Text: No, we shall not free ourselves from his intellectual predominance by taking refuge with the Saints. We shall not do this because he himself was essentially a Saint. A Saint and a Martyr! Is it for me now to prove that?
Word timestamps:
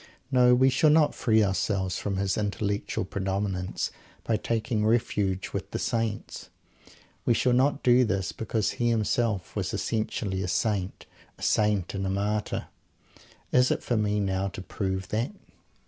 No, 0.31 0.55
we 0.55 0.71
shall 0.71 0.89
not 0.89 1.13
free 1.13 1.43
ourselves 1.43 1.99
from 1.99 2.17
his 2.17 2.35
intellectual 2.35 3.05
predominance 3.05 3.91
by 4.23 4.35
taking 4.35 4.83
refuge 4.83 5.51
with 5.53 5.69
the 5.69 5.77
Saints. 5.77 6.49
We 7.23 7.35
shall 7.35 7.53
not 7.53 7.83
do 7.83 8.03
this 8.03 8.31
because 8.31 8.71
he 8.71 8.89
himself 8.89 9.55
was 9.55 9.75
essentially 9.75 10.41
a 10.41 10.47
Saint. 10.47 11.05
A 11.37 11.43
Saint 11.43 11.93
and 11.93 12.07
a 12.07 12.09
Martyr! 12.09 12.65
Is 13.51 13.69
it 13.69 13.83
for 13.83 13.95
me 13.95 14.19
now 14.19 14.47
to 14.47 14.61
prove 14.63 15.09
that? 15.09 15.33